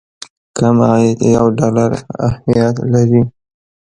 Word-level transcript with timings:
کم 0.57 0.77
عاید 0.87 1.19
یو 1.35 1.45
ډالر 1.57 1.91
اهميت 2.27 2.75
لري. 2.93 3.21